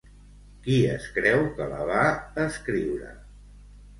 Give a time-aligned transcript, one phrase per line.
[0.67, 2.01] Qui es creu que la va
[2.47, 3.13] escriure?